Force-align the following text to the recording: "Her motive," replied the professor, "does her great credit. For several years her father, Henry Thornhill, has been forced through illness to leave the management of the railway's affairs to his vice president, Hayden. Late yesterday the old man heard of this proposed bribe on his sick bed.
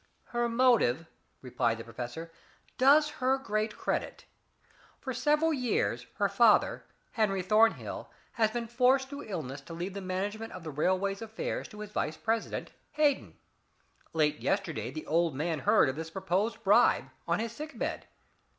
"Her 0.33 0.49
motive," 0.49 1.05
replied 1.43 1.77
the 1.77 1.83
professor, 1.83 2.31
"does 2.79 3.09
her 3.21 3.37
great 3.37 3.77
credit. 3.77 4.25
For 4.99 5.13
several 5.13 5.53
years 5.53 6.07
her 6.15 6.27
father, 6.27 6.85
Henry 7.11 7.43
Thornhill, 7.43 8.09
has 8.31 8.49
been 8.49 8.65
forced 8.65 9.09
through 9.09 9.25
illness 9.29 9.61
to 9.61 9.73
leave 9.75 9.93
the 9.93 10.01
management 10.01 10.53
of 10.53 10.63
the 10.63 10.71
railway's 10.71 11.21
affairs 11.21 11.67
to 11.67 11.81
his 11.81 11.91
vice 11.91 12.17
president, 12.17 12.71
Hayden. 12.93 13.37
Late 14.11 14.39
yesterday 14.39 14.89
the 14.89 15.05
old 15.05 15.35
man 15.35 15.59
heard 15.59 15.87
of 15.87 15.95
this 15.95 16.09
proposed 16.09 16.63
bribe 16.63 17.11
on 17.27 17.37
his 17.37 17.51
sick 17.51 17.77
bed. 17.77 18.07